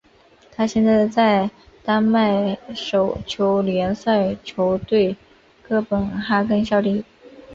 [0.51, 1.47] 他现在在
[1.83, 5.15] 丹麦手球联赛球队
[5.61, 7.05] 哥本哈根效力。